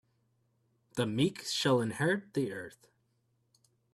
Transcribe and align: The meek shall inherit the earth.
The 0.95 1.05
meek 1.05 1.45
shall 1.45 1.79
inherit 1.79 2.33
the 2.33 2.51
earth. 2.51 2.87